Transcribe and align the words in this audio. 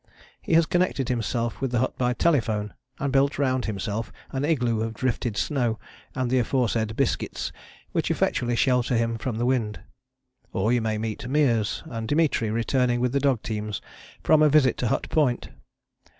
He 0.41 0.53
has 0.53 0.65
connected 0.65 1.09
himself 1.09 1.61
with 1.61 1.69
the 1.69 1.77
hut 1.77 1.95
by 1.95 2.13
telephone, 2.13 2.73
and 2.97 3.13
built 3.13 3.37
round 3.37 3.65
himself 3.65 4.11
an 4.31 4.43
igloo 4.43 4.81
of 4.81 4.95
drifted 4.95 5.37
snow 5.37 5.77
and 6.15 6.31
the 6.31 6.39
aforesaid 6.39 6.95
'biscuits,' 6.95 7.51
which 7.91 8.09
effectually 8.09 8.55
shelter 8.55 8.97
him 8.97 9.19
from 9.19 9.35
the 9.37 9.45
wind. 9.45 9.79
Or 10.53 10.73
you 10.73 10.81
may 10.81 10.97
meet 10.97 11.29
Meares 11.29 11.83
and 11.85 12.07
Dimitri 12.07 12.49
returning 12.49 12.99
with 12.99 13.11
the 13.11 13.19
dog 13.19 13.43
teams 13.43 13.79
from 14.23 14.41
a 14.41 14.49
visit 14.49 14.75
to 14.77 14.87
Hut 14.87 15.07
Point. 15.11 15.49